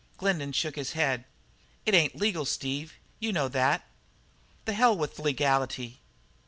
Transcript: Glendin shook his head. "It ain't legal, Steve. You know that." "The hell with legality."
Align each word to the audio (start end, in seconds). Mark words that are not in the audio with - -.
Glendin 0.17 0.51
shook 0.51 0.77
his 0.77 0.93
head. 0.93 1.25
"It 1.85 1.93
ain't 1.93 2.15
legal, 2.15 2.43
Steve. 2.43 2.95
You 3.19 3.31
know 3.31 3.47
that." 3.49 3.85
"The 4.65 4.73
hell 4.73 4.97
with 4.97 5.19
legality." 5.19 5.99